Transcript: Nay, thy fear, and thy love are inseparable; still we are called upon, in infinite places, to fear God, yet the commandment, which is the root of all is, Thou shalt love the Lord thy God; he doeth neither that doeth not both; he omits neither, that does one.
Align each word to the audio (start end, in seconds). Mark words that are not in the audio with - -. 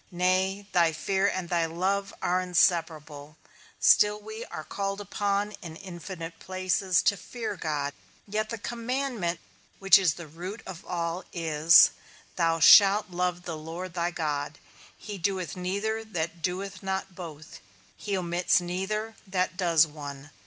Nay, 0.09 0.65
thy 0.71 0.93
fear, 0.93 1.27
and 1.27 1.47
thy 1.47 1.67
love 1.67 2.11
are 2.23 2.41
inseparable; 2.41 3.37
still 3.79 4.19
we 4.19 4.43
are 4.45 4.63
called 4.63 4.99
upon, 4.99 5.51
in 5.61 5.75
infinite 5.75 6.39
places, 6.39 7.03
to 7.03 7.15
fear 7.15 7.55
God, 7.55 7.93
yet 8.27 8.49
the 8.49 8.57
commandment, 8.57 9.39
which 9.77 9.99
is 9.99 10.15
the 10.15 10.25
root 10.25 10.63
of 10.65 10.83
all 10.87 11.23
is, 11.31 11.91
Thou 12.35 12.59
shalt 12.59 13.11
love 13.11 13.43
the 13.43 13.55
Lord 13.55 13.93
thy 13.93 14.09
God; 14.09 14.57
he 14.97 15.19
doeth 15.19 15.55
neither 15.55 16.03
that 16.03 16.41
doeth 16.41 16.81
not 16.81 17.13
both; 17.13 17.59
he 17.95 18.17
omits 18.17 18.59
neither, 18.59 19.13
that 19.27 19.55
does 19.55 19.85
one. 19.85 20.31